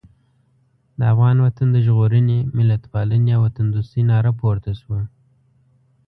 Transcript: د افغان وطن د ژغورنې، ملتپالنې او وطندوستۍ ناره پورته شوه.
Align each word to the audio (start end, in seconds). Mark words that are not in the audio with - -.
د 0.97 1.01
افغان 1.13 1.37
وطن 1.45 1.67
د 1.73 1.77
ژغورنې، 1.85 2.39
ملتپالنې 2.57 3.31
او 3.35 3.41
وطندوستۍ 3.47 4.01
ناره 4.11 4.31
پورته 4.39 4.71
شوه. 4.79 4.99